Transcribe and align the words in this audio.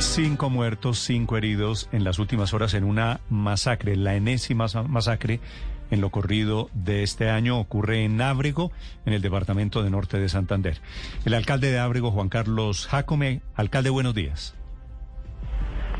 Cinco 0.00 0.48
muertos, 0.48 0.98
cinco 0.98 1.36
heridos 1.36 1.88
en 1.92 2.04
las 2.04 2.18
últimas 2.18 2.54
horas 2.54 2.72
en 2.72 2.84
una 2.84 3.20
masacre, 3.28 3.96
la 3.96 4.14
enésima 4.14 4.66
masacre 4.88 5.40
en 5.90 6.00
lo 6.00 6.10
corrido 6.10 6.70
de 6.72 7.02
este 7.02 7.28
año 7.28 7.60
ocurre 7.60 8.04
en 8.04 8.20
Ábrego, 8.20 8.72
en 9.04 9.12
el 9.12 9.20
departamento 9.20 9.82
de 9.82 9.90
Norte 9.90 10.18
de 10.18 10.28
Santander. 10.30 10.80
El 11.26 11.34
alcalde 11.34 11.70
de 11.70 11.78
Ábrego, 11.78 12.10
Juan 12.12 12.30
Carlos 12.30 12.86
Jacome. 12.86 13.42
Alcalde, 13.54 13.90
buenos 13.90 14.14
días. 14.14 14.54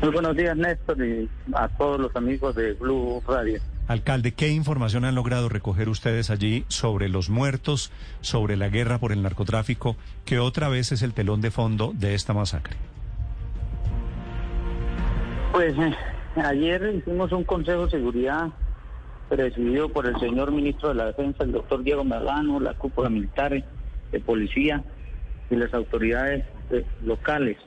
Muy 0.01 0.09
buenos 0.09 0.35
días, 0.35 0.57
Néstor, 0.57 1.05
y 1.05 1.29
a 1.53 1.67
todos 1.67 1.99
los 1.99 2.15
amigos 2.15 2.55
de 2.55 2.73
Blue 2.73 3.21
Radio. 3.27 3.61
Alcalde, 3.87 4.33
¿qué 4.33 4.49
información 4.49 5.05
han 5.05 5.13
logrado 5.15 5.47
recoger 5.47 5.89
ustedes 5.89 6.31
allí 6.31 6.65
sobre 6.69 7.07
los 7.07 7.29
muertos, 7.29 7.91
sobre 8.21 8.57
la 8.57 8.69
guerra 8.69 8.97
por 8.97 9.11
el 9.11 9.21
narcotráfico, 9.21 9.95
que 10.25 10.39
otra 10.39 10.69
vez 10.69 10.91
es 10.91 11.03
el 11.03 11.13
telón 11.13 11.41
de 11.41 11.51
fondo 11.51 11.93
de 11.93 12.15
esta 12.15 12.33
masacre? 12.33 12.77
Pues 15.61 15.77
eh, 15.77 15.95
ayer 16.43 16.91
hicimos 16.95 17.31
un 17.31 17.43
consejo 17.43 17.85
de 17.85 17.91
seguridad 17.91 18.47
presidido 19.29 19.89
por 19.89 20.07
el 20.07 20.19
señor 20.19 20.51
ministro 20.51 20.89
de 20.89 20.95
la 20.95 21.05
Defensa, 21.05 21.43
el 21.43 21.51
doctor 21.51 21.83
Diego 21.83 22.03
Melano, 22.03 22.59
la 22.59 22.73
cúpula 22.73 23.11
militar 23.11 23.63
de 24.11 24.19
policía 24.21 24.83
y 25.51 25.55
las 25.55 25.71
autoridades 25.75 26.45
eh, 26.71 26.83
locales. 27.03 27.57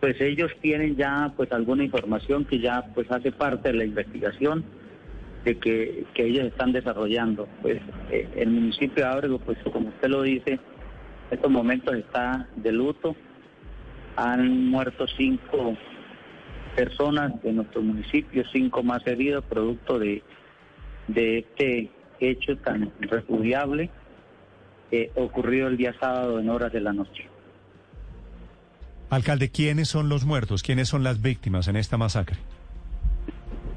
Pues 0.00 0.20
ellos 0.20 0.50
tienen 0.60 0.96
ya 0.96 1.32
pues 1.36 1.52
alguna 1.52 1.84
información 1.84 2.44
que 2.44 2.58
ya 2.58 2.84
pues 2.92 3.08
hace 3.12 3.30
parte 3.30 3.68
de 3.68 3.78
la 3.78 3.84
investigación 3.84 4.64
de 5.44 5.58
que, 5.58 6.06
que 6.12 6.26
ellos 6.26 6.46
están 6.46 6.72
desarrollando. 6.72 7.46
Pues 7.62 7.80
eh, 8.10 8.28
el 8.34 8.50
municipio 8.50 9.04
de 9.04 9.10
Ábrego, 9.12 9.38
pues 9.38 9.58
como 9.72 9.90
usted 9.90 10.08
lo 10.08 10.22
dice, 10.22 10.54
en 10.54 10.60
estos 11.30 11.52
momentos 11.52 11.94
está 11.94 12.48
de 12.56 12.72
luto. 12.72 13.14
Han 14.16 14.66
muerto 14.66 15.06
cinco 15.16 15.76
personas 16.76 17.42
de 17.42 17.52
nuestro 17.52 17.82
municipio, 17.82 18.44
cinco 18.52 18.82
más 18.82 19.06
heridos, 19.06 19.44
producto 19.44 19.98
de, 19.98 20.22
de 21.08 21.38
este 21.38 21.90
hecho 22.20 22.56
tan 22.58 22.92
repudiable 23.00 23.90
que 24.90 25.10
ocurrió 25.14 25.68
el 25.68 25.76
día 25.76 25.94
sábado 25.98 26.40
en 26.40 26.48
horas 26.48 26.72
de 26.72 26.80
la 26.80 26.92
noche. 26.92 27.26
Alcalde, 29.08 29.50
¿quiénes 29.50 29.88
son 29.88 30.08
los 30.08 30.24
muertos? 30.24 30.62
¿Quiénes 30.62 30.88
son 30.88 31.02
las 31.02 31.20
víctimas 31.20 31.66
en 31.68 31.76
esta 31.76 31.96
masacre? 31.96 32.36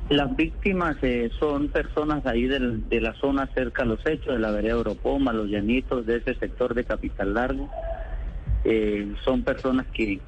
Las 0.09 0.35
víctimas 0.35 0.97
eh, 1.02 1.31
son 1.39 1.69
personas 1.69 2.25
ahí 2.25 2.44
del, 2.44 2.88
de 2.89 3.02
la 3.02 3.13
zona 3.16 3.47
cerca 3.55 3.83
a 3.83 3.85
los 3.85 4.05
hechos, 4.05 4.33
de 4.33 4.39
la 4.39 4.52
vereda 4.52 4.73
Europoma, 4.73 5.33
los 5.33 5.50
llanitos, 5.50 6.05
de 6.05 6.17
ese 6.17 6.35
sector 6.35 6.75
de 6.75 6.83
Capital 6.83 7.33
Largo. 7.33 7.69
Eh, 8.63 9.13
son 9.25 9.44
personas 9.44 9.88
que, 9.88 10.19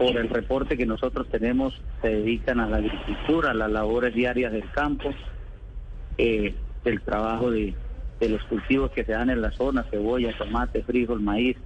por 0.00 0.16
el 0.16 0.30
reporte 0.30 0.78
que 0.78 0.86
nosotros 0.86 1.28
tenemos, 1.28 1.78
se 2.00 2.08
dedican 2.08 2.58
a 2.58 2.66
la 2.66 2.78
agricultura, 2.78 3.50
a 3.50 3.54
las 3.54 3.70
labores 3.70 4.14
diarias 4.14 4.50
del 4.50 4.64
campo, 4.70 5.10
eh, 6.16 6.54
del 6.84 7.02
trabajo 7.02 7.50
de, 7.50 7.74
de 8.18 8.28
los 8.30 8.42
cultivos 8.44 8.90
que 8.92 9.04
se 9.04 9.12
dan 9.12 9.28
en 9.28 9.42
la 9.42 9.50
zona, 9.52 9.82
cebolla, 9.90 10.32
tomate, 10.38 10.82
frijol, 10.84 11.20
maíz. 11.20 11.58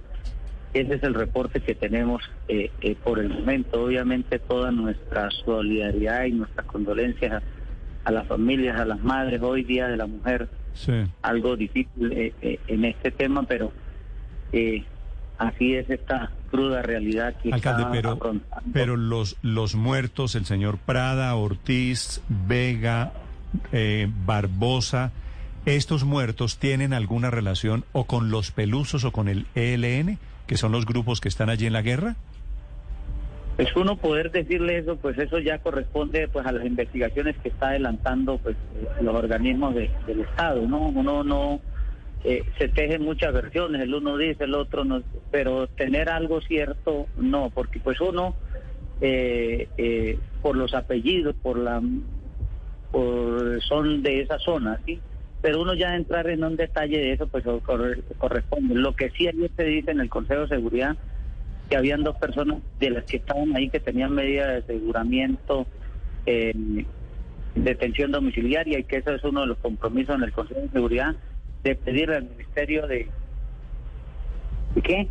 Ese 0.73 0.95
es 0.95 1.03
el 1.03 1.13
reporte 1.13 1.61
que 1.61 1.75
tenemos 1.75 2.21
eh, 2.49 2.69
eh, 2.81 2.95
por 3.01 3.19
el 3.19 3.29
momento. 3.29 3.81
Obviamente 3.85 4.37
toda 4.39 4.69
nuestra 4.71 5.29
solidaridad 5.45 6.25
y 6.25 6.33
nuestras 6.33 6.65
condolencias 6.65 7.41
a, 7.41 7.41
a 8.03 8.11
las 8.11 8.27
familias, 8.27 8.77
a 8.77 8.83
las 8.83 8.99
madres, 9.01 9.41
hoy 9.41 9.63
Día 9.63 9.87
de 9.87 9.95
la 9.95 10.07
Mujer, 10.07 10.49
Sí. 10.73 10.91
algo 11.21 11.55
difícil 11.55 12.11
eh, 12.11 12.33
eh, 12.41 12.59
en 12.67 12.83
este 12.83 13.11
tema, 13.11 13.43
pero 13.43 13.71
eh, 14.51 14.83
así 15.37 15.75
es 15.75 15.89
esta 15.89 16.31
cruda 16.51 16.81
realidad 16.81 17.35
que 17.41 17.51
Alcalde, 17.51 17.81
está 17.83 17.91
pero, 17.91 18.11
afrontando. 18.11 18.69
pero 18.73 18.95
los, 18.97 19.37
los 19.41 19.75
muertos, 19.75 20.35
el 20.35 20.45
señor 20.45 20.77
Prada, 20.77 21.35
Ortiz, 21.35 22.21
Vega, 22.29 23.11
eh, 23.71 24.07
Barbosa, 24.25 25.11
¿estos 25.65 26.03
muertos 26.05 26.57
tienen 26.57 26.93
alguna 26.93 27.29
relación 27.31 27.83
o 27.91 28.05
con 28.05 28.29
los 28.31 28.51
pelusos 28.51 29.03
o 29.03 29.11
con 29.11 29.27
el 29.27 29.45
ELN, 29.55 30.17
que 30.47 30.57
son 30.57 30.71
los 30.71 30.85
grupos 30.85 31.19
que 31.21 31.27
están 31.29 31.49
allí 31.49 31.65
en 31.65 31.73
la 31.73 31.81
guerra? 31.81 32.15
Es 33.57 33.73
uno 33.77 33.95
poder 33.95 34.31
decirle 34.31 34.77
eso, 34.79 34.97
pues 34.97 35.17
eso 35.17 35.39
ya 35.39 35.59
corresponde 35.59 36.27
pues 36.27 36.45
a 36.45 36.51
las 36.51 36.65
investigaciones 36.65 37.37
que 37.37 37.47
está 37.49 37.69
adelantando 37.69 38.37
pues 38.37 38.57
los 39.01 39.15
organismos 39.15 39.73
de- 39.75 39.89
del 40.07 40.19
Estado, 40.21 40.67
¿no? 40.67 40.79
Uno 40.89 41.23
no 41.23 41.61
eh, 42.25 42.43
se 42.57 42.69
tejen 42.69 43.03
muchas 43.03 43.31
versiones, 43.33 43.81
el 43.81 43.93
uno 43.93 44.17
dice, 44.17 44.45
el 44.45 44.55
otro 44.55 44.83
no, 44.83 45.03
pero 45.31 45.67
tener 45.67 46.09
algo 46.09 46.41
cierto 46.41 47.07
no, 47.17 47.51
porque 47.51 47.79
pues 47.79 48.01
uno 48.01 48.35
eh, 48.99 49.67
eh, 49.77 50.17
por 50.41 50.57
los 50.57 50.73
apellidos, 50.73 51.35
por 51.41 51.57
la 51.57 51.81
por, 52.91 53.61
son 53.63 54.01
de 54.03 54.21
esa 54.21 54.39
zona, 54.39 54.79
¿sí? 54.85 54.99
Pero 55.41 55.61
uno 55.61 55.73
ya 55.75 55.95
entrar 55.95 56.27
en 56.29 56.43
un 56.43 56.55
detalle 56.55 56.97
de 56.97 57.11
eso, 57.13 57.27
pues 57.27 57.43
corre- 57.43 58.01
corresponde. 58.17 58.73
Lo 58.73 58.93
que 58.95 59.11
sí 59.11 59.27
ayer 59.27 59.51
se 59.55 59.63
dice 59.63 59.91
en 59.91 59.99
el 59.99 60.09
Consejo 60.09 60.41
de 60.41 60.47
Seguridad 60.47 60.97
que 61.69 61.77
habían 61.77 62.03
dos 62.03 62.15
personas 62.17 62.59
de 62.79 62.89
las 62.89 63.03
que 63.05 63.17
estaban 63.17 63.55
ahí 63.55 63.69
que 63.69 63.79
tenían 63.79 64.13
medida 64.13 64.47
de 64.47 64.57
aseguramiento 64.59 65.67
en 66.25 66.87
detención 67.53 68.11
domiciliaria 68.11 68.79
y 68.79 68.83
que 68.85 68.97
eso 68.97 69.11
es 69.11 69.23
uno 69.23 69.41
de 69.41 69.47
los 69.47 69.57
compromisos 69.59 70.15
en 70.15 70.23
el 70.23 70.31
Consejo 70.31 70.61
de 70.61 70.69
Seguridad 70.69 71.15
de 71.65 71.75
pedir 71.75 72.11
al 72.11 72.23
Ministerio 72.23 72.87
de 72.87 73.09
¿de 74.75 74.81
qué? 74.81 75.07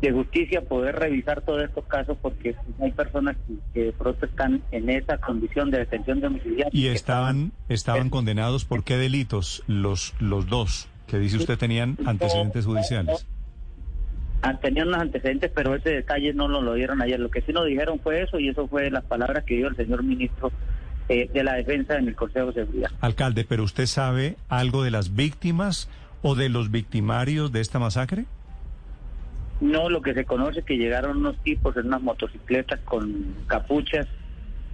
de 0.00 0.12
Justicia 0.12 0.62
poder 0.62 0.96
revisar 0.96 1.42
todos 1.42 1.62
estos 1.62 1.84
casos 1.86 2.16
porque 2.20 2.54
hay 2.80 2.92
personas 2.92 3.36
que, 3.46 3.54
que 3.72 3.84
de 3.86 3.92
pronto 3.92 4.26
están 4.26 4.62
en 4.70 4.90
esa 4.90 5.18
condición 5.18 5.70
de 5.70 5.78
detención 5.78 6.20
domiciliaria 6.20 6.68
Y 6.72 6.88
estaban, 6.88 7.52
estaban 7.68 8.10
condenados 8.10 8.64
por 8.64 8.84
qué 8.84 8.96
delitos 8.96 9.62
los, 9.66 10.14
los 10.18 10.48
dos, 10.48 10.88
que 11.06 11.18
dice 11.18 11.36
usted 11.36 11.58
tenían 11.58 11.96
antecedentes 12.04 12.66
judiciales. 12.66 13.26
Ah, 14.42 14.58
tenían 14.60 14.88
unos 14.88 15.00
antecedentes, 15.00 15.50
pero 15.54 15.74
ese 15.74 15.90
detalle 15.90 16.34
no 16.34 16.46
nos 16.46 16.62
lo 16.62 16.74
dieron 16.74 17.00
ayer. 17.00 17.18
Lo 17.18 17.30
que 17.30 17.40
sí 17.40 17.52
nos 17.52 17.66
dijeron 17.66 17.98
fue 18.00 18.22
eso 18.22 18.38
y 18.38 18.48
eso 18.48 18.68
fue 18.68 18.90
las 18.90 19.04
palabras 19.04 19.44
que 19.44 19.56
dio 19.56 19.68
el 19.68 19.76
señor 19.76 20.02
ministro 20.02 20.52
eh, 21.08 21.28
de 21.32 21.44
la 21.44 21.54
Defensa 21.54 21.96
en 21.96 22.08
el 22.08 22.14
Consejo 22.14 22.46
de 22.48 22.64
Seguridad. 22.64 22.90
Alcalde, 23.00 23.44
¿pero 23.48 23.62
usted 23.64 23.86
sabe 23.86 24.36
algo 24.48 24.82
de 24.82 24.90
las 24.90 25.14
víctimas 25.14 25.88
o 26.22 26.34
de 26.34 26.48
los 26.48 26.70
victimarios 26.70 27.52
de 27.52 27.60
esta 27.60 27.78
masacre? 27.78 28.24
No, 29.60 29.88
lo 29.88 30.02
que 30.02 30.12
se 30.14 30.24
conoce 30.24 30.60
es 30.60 30.64
que 30.66 30.76
llegaron 30.76 31.18
unos 31.18 31.36
tipos 31.42 31.76
en 31.76 31.86
unas 31.86 32.02
motocicletas 32.02 32.80
con 32.80 33.34
capuchas, 33.46 34.06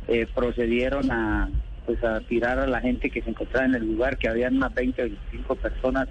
eh, 0.08 0.26
procedieron 0.34 1.10
a 1.12 1.48
pues 1.86 2.02
a 2.04 2.20
tirar 2.20 2.60
a 2.60 2.66
la 2.68 2.80
gente 2.80 3.10
que 3.10 3.22
se 3.22 3.30
encontraba 3.30 3.66
en 3.66 3.74
el 3.74 3.84
lugar, 3.86 4.16
que 4.16 4.28
habían 4.28 4.56
unas 4.56 4.72
20 4.72 5.02
o 5.02 5.04
25 5.04 5.56
personas 5.56 6.08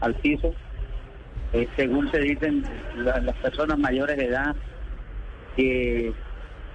al 0.00 0.14
piso. 0.16 0.52
Eh, 1.54 1.66
según 1.74 2.10
se 2.10 2.18
dicen 2.20 2.62
la- 2.96 3.20
las 3.20 3.34
personas 3.36 3.78
mayores 3.78 4.16
de 4.18 4.26
edad 4.26 4.54
que 5.56 6.12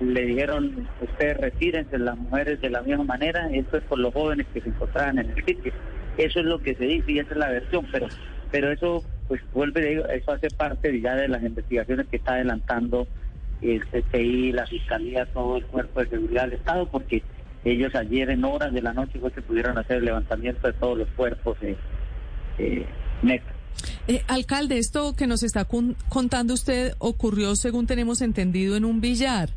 le 0.01 0.21
dijeron 0.25 0.87
ustedes 1.01 1.37
retírense 1.37 1.97
las 1.99 2.17
mujeres 2.17 2.59
de 2.61 2.69
la 2.69 2.81
misma 2.81 3.03
manera 3.03 3.49
esto 3.51 3.77
es 3.77 3.83
por 3.83 3.99
los 3.99 4.13
jóvenes 4.13 4.47
que 4.53 4.61
se 4.61 4.69
encontraban 4.69 5.19
en 5.19 5.29
el 5.29 5.45
sitio 5.45 5.71
eso 6.17 6.39
es 6.39 6.45
lo 6.45 6.59
que 6.61 6.75
se 6.75 6.85
dice 6.85 7.11
y 7.11 7.19
esa 7.19 7.31
es 7.31 7.37
la 7.37 7.49
versión 7.49 7.85
pero 7.91 8.07
pero 8.51 8.71
eso 8.71 9.03
pues 9.27 9.41
vuelve 9.53 10.01
eso 10.15 10.31
hace 10.31 10.49
parte 10.49 10.99
ya 10.99 11.15
de 11.15 11.27
las 11.27 11.43
investigaciones 11.43 12.07
que 12.07 12.17
está 12.17 12.33
adelantando 12.33 13.07
el 13.61 13.85
CTI 13.85 14.51
la 14.53 14.65
fiscalía 14.67 15.25
todo 15.27 15.57
el 15.57 15.65
cuerpo 15.65 15.99
de 16.01 16.09
seguridad 16.09 16.43
del 16.45 16.53
estado 16.53 16.87
porque 16.89 17.21
ellos 17.63 17.93
ayer 17.93 18.29
en 18.31 18.43
horas 18.43 18.73
de 18.73 18.81
la 18.81 18.93
noche 18.93 19.19
fue 19.19 19.31
que 19.31 19.41
pudieron 19.43 19.77
hacer 19.77 19.97
el 19.97 20.05
levantamiento 20.05 20.65
de 20.67 20.73
todos 20.73 20.97
los 20.97 21.07
cuerpos 21.09 21.57
eh, 21.61 21.75
eh, 24.07 24.23
alcalde, 24.27 24.77
esto 24.77 25.15
que 25.15 25.27
nos 25.27 25.43
está 25.43 25.65
con- 25.65 25.95
contando 26.09 26.53
usted 26.53 26.93
ocurrió, 26.99 27.55
según 27.55 27.87
tenemos 27.87 28.21
entendido, 28.21 28.75
en 28.75 28.83
un 28.85 28.99
billar. 28.99 29.49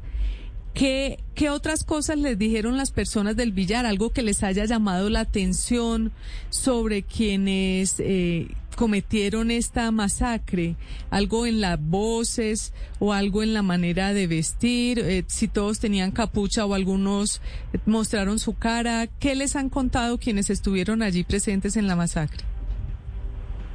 ¿Qué, 0.74 1.20
¿Qué 1.36 1.50
otras 1.50 1.84
cosas 1.84 2.18
les 2.18 2.36
dijeron 2.36 2.76
las 2.76 2.90
personas 2.90 3.36
del 3.36 3.52
billar? 3.52 3.86
Algo 3.86 4.10
que 4.10 4.22
les 4.22 4.42
haya 4.42 4.64
llamado 4.64 5.08
la 5.08 5.20
atención 5.20 6.10
sobre 6.50 7.04
quienes 7.04 8.00
eh, 8.00 8.48
cometieron 8.74 9.52
esta 9.52 9.90
masacre? 9.92 10.74
¿Algo 11.10 11.46
en 11.46 11.60
las 11.60 11.80
voces 11.80 12.74
o 12.98 13.12
algo 13.12 13.44
en 13.44 13.54
la 13.54 13.62
manera 13.62 14.12
de 14.12 14.26
vestir? 14.26 14.98
Eh, 14.98 15.24
si 15.28 15.48
todos 15.48 15.78
tenían 15.78 16.10
capucha 16.10 16.66
o 16.66 16.74
algunos 16.74 17.40
mostraron 17.86 18.40
su 18.40 18.54
cara. 18.54 19.06
¿Qué 19.06 19.34
les 19.34 19.56
han 19.56 19.70
contado 19.70 20.18
quienes 20.18 20.50
estuvieron 20.50 21.02
allí 21.02 21.24
presentes 21.24 21.76
en 21.76 21.86
la 21.86 21.96
masacre? 21.96 22.44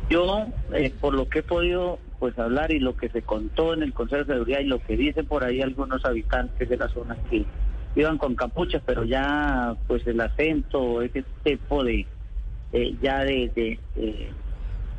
Yo, 0.09 0.47
eh, 0.73 0.93
por 0.99 1.13
lo 1.13 1.29
que 1.29 1.39
he 1.39 1.43
podido 1.43 1.99
pues 2.19 2.37
hablar 2.37 2.71
y 2.71 2.79
lo 2.79 2.95
que 2.97 3.09
se 3.09 3.21
contó 3.21 3.73
en 3.73 3.83
el 3.83 3.93
Consejo 3.93 4.23
de 4.25 4.33
Seguridad 4.33 4.59
y 4.59 4.65
lo 4.65 4.79
que 4.79 4.97
dicen 4.97 5.25
por 5.25 5.43
ahí 5.43 5.61
algunos 5.61 6.03
habitantes 6.05 6.67
de 6.67 6.77
la 6.77 6.89
zona 6.89 7.15
que 7.29 7.45
iban 7.95 8.17
con 8.17 8.35
capuchas, 8.35 8.81
pero 8.85 9.03
ya 9.03 9.75
pues 9.87 10.05
el 10.05 10.19
acento, 10.19 11.01
ese 11.01 11.23
tipo 11.43 11.83
de 11.83 12.05
eh, 12.71 12.95
ya 13.01 13.23
de, 13.23 13.51
de, 13.55 13.79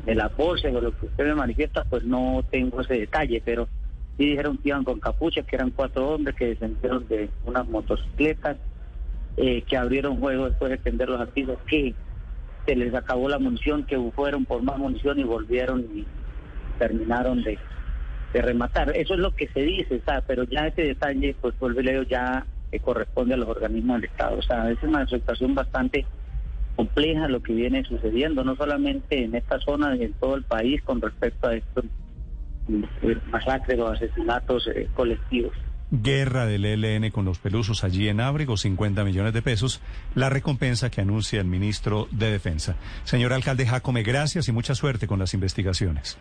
de, 0.05 0.15
la 0.15 0.29
voces 0.29 0.75
o 0.75 0.81
lo 0.81 0.97
que 0.97 1.07
usted 1.07 1.25
me 1.25 1.35
manifiesta, 1.35 1.85
pues 1.85 2.03
no 2.05 2.45
tengo 2.51 2.81
ese 2.81 2.95
detalle, 2.95 3.41
pero 3.45 3.69
sí 4.19 4.27
dijeron 4.31 4.57
que 4.57 4.71
iban 4.71 4.83
con 4.83 4.99
capuchas, 4.99 5.47
que 5.47 5.57
eran 5.57 5.71
cuatro 5.71 6.09
hombres 6.09 6.35
que 6.35 6.47
descendieron 6.47 7.07
de 7.07 7.31
unas 7.45 7.69
motocicletas, 7.69 8.57
eh, 9.37 9.63
que 9.63 9.77
abrieron 9.77 10.19
juego 10.19 10.49
después 10.49 10.71
de 10.71 10.79
tender 10.79 11.09
los 11.09 11.29
pisos, 11.29 11.59
que 11.67 11.95
se 12.67 12.75
les 12.75 12.93
acabó 12.93 13.29
la 13.29 13.39
munición, 13.39 13.85
que 13.85 13.99
fueron 14.17 14.45
por 14.47 14.63
más 14.63 14.79
munición 14.79 15.21
y 15.21 15.25
volvieron 15.25 15.87
y 15.95 16.05
terminaron 16.81 17.45
de, 17.45 17.59
rematar. 18.33 18.97
Eso 18.97 19.15
es 19.15 19.21
lo 19.21 19.35
que 19.35 19.49
se 19.49 19.61
dice, 19.61 20.01
pero 20.27 20.45
ya 20.45 20.69
ese 20.69 20.83
detalle, 20.83 21.37
pues 21.41 21.59
vuelve 21.59 21.83
leo 21.83 22.05
ya 22.05 22.47
eh, 22.73 22.79
corresponde 22.79 23.35
a 23.35 23.37
los 23.37 23.49
organismos 23.49 24.01
del 24.01 24.11
Estado. 24.11 24.39
O 24.39 24.43
sea, 24.43 24.71
es 24.71 24.81
una 24.83 25.07
situación 25.07 25.55
bastante 25.55 26.07
compleja 26.77 27.29
lo 27.29 27.43
que 27.43 27.53
viene 27.53 27.85
sucediendo, 27.85 28.45
no 28.45 28.57
solamente 28.57 29.25
en 29.25 29.35
esta 29.35 29.59
zona, 29.59 29.95
en 29.95 30.13
todo 30.15 30.37
el 30.37 30.45
país 30.45 30.81
con 30.83 31.01
respecto 31.01 31.49
a 31.49 31.57
estos 31.57 31.85
eh, 31.85 33.17
masacres 33.31 33.79
o 33.81 33.89
asesinatos 33.89 34.69
eh, 34.69 34.89
colectivos. 34.95 35.53
Guerra 35.91 36.47
del 36.47 36.65
ELN 36.65 37.11
con 37.11 37.25
los 37.25 37.41
pelusos 37.41 37.83
allí 37.83 38.09
en 38.09 38.21
Ábrego, 38.21 38.57
50 38.57 39.03
millones 39.05 39.33
de 39.33 39.43
pesos, 39.43 39.81
la 40.15 40.31
recompensa 40.31 40.89
que 40.89 41.01
anuncia 41.01 41.41
el 41.41 41.49
ministro 41.49 42.07
de 42.13 42.31
Defensa. 42.31 42.77
Señor 43.03 43.33
alcalde 43.33 43.67
Jacome, 43.67 44.05
gracias 44.05 44.47
y 44.47 44.53
mucha 44.53 44.77
suerte 44.77 45.09
con 45.09 45.19
las 45.19 45.35
investigaciones. 45.35 46.17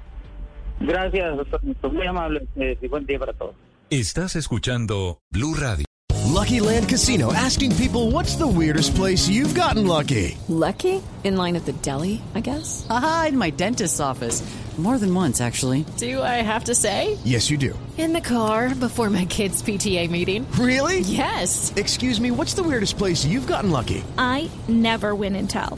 Gracias, 0.79 1.37
doctor. 1.37 1.61
Muy 1.91 2.07
amable. 2.07 2.47
Eh, 2.55 2.77
buen 2.89 3.05
día 3.05 3.19
para 3.19 3.33
todos. 3.33 3.55
Estás 3.89 4.35
escuchando 4.35 5.19
Blue 5.31 5.55
Radio. 5.55 5.85
Lucky 6.27 6.59
Land 6.59 6.87
Casino 6.87 7.33
asking 7.33 7.75
people 7.75 8.11
what's 8.11 8.35
the 8.35 8.47
weirdest 8.47 8.95
place 8.95 9.27
you've 9.27 9.55
gotten 9.55 9.87
lucky. 9.87 10.37
Lucky? 10.47 11.01
In 11.23 11.35
line 11.35 11.55
at 11.57 11.65
the 11.65 11.73
deli, 11.81 12.21
I 12.35 12.39
guess. 12.39 12.85
Aha, 12.89 13.25
in 13.29 13.37
my 13.37 13.49
dentist's 13.49 13.99
office. 13.99 14.41
More 14.77 14.97
than 14.97 15.13
once, 15.13 15.41
actually. 15.41 15.83
Do 15.97 16.21
I 16.21 16.41
have 16.41 16.63
to 16.65 16.75
say? 16.75 17.17
Yes, 17.25 17.49
you 17.49 17.57
do. 17.57 17.77
In 17.97 18.13
the 18.13 18.21
car 18.21 18.73
before 18.73 19.09
my 19.09 19.25
kids' 19.25 19.61
PTA 19.61 20.09
meeting. 20.09 20.49
Really? 20.51 21.01
Yes. 21.01 21.73
Excuse 21.75 22.21
me, 22.21 22.31
what's 22.31 22.53
the 22.53 22.63
weirdest 22.63 22.97
place 22.97 23.25
you've 23.25 23.47
gotten 23.47 23.71
lucky? 23.71 24.05
I 24.17 24.49
never 24.69 25.13
win 25.15 25.35
and 25.35 25.49
tell. 25.49 25.77